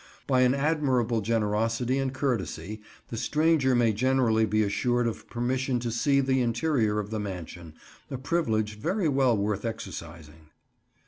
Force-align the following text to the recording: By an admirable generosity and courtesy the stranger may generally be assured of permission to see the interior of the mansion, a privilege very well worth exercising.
By 0.25 0.41
an 0.41 0.55
admirable 0.55 1.21
generosity 1.21 1.99
and 1.99 2.11
courtesy 2.11 2.81
the 3.09 3.17
stranger 3.17 3.75
may 3.75 3.93
generally 3.93 4.47
be 4.47 4.63
assured 4.63 5.05
of 5.05 5.29
permission 5.29 5.79
to 5.79 5.91
see 5.91 6.21
the 6.21 6.41
interior 6.41 6.97
of 6.97 7.11
the 7.11 7.19
mansion, 7.19 7.75
a 8.09 8.17
privilege 8.17 8.79
very 8.79 9.07
well 9.07 9.37
worth 9.37 9.63
exercising. 9.63 10.49